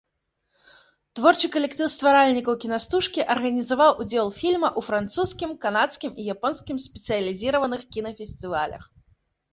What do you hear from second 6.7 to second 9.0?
спецыялізіраваных кінафестывалях.